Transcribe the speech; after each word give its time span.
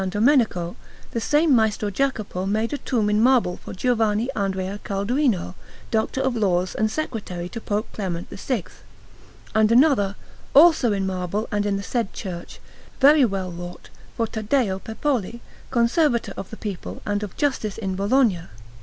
Domenico, 0.09 0.75
the 1.11 1.21
same 1.21 1.53
Maestro 1.55 1.91
Jacopo 1.91 2.47
made 2.47 2.73
a 2.73 2.79
tomb 2.79 3.07
in 3.07 3.21
marble 3.21 3.57
for 3.57 3.71
Giovanni 3.71 4.31
Andrea 4.35 4.79
Calduino, 4.83 5.53
Doctor 5.91 6.21
of 6.21 6.35
Laws 6.35 6.73
and 6.73 6.89
Secretary 6.89 7.47
to 7.49 7.61
Pope 7.61 7.87
Clement 7.93 8.27
VI; 8.31 8.63
and 9.53 9.71
another, 9.71 10.15
also 10.55 10.91
in 10.91 11.05
marble 11.05 11.47
and 11.51 11.67
in 11.67 11.77
the 11.77 11.83
said 11.83 12.13
church, 12.13 12.59
very 12.99 13.23
well 13.25 13.51
wrought, 13.51 13.89
for 14.17 14.25
Taddeo 14.25 14.79
Peppoli, 14.79 15.39
Conservator 15.69 16.33
of 16.35 16.49
the 16.49 16.57
people 16.57 17.03
and 17.05 17.21
of 17.21 17.37
Justice 17.37 17.77
in 17.77 17.95
Bologna. 17.95 18.47